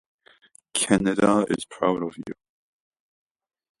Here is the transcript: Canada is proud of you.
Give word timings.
Canada 0.73 1.45
is 1.51 1.63
proud 1.65 2.01
of 2.01 2.17
you. 2.25 2.33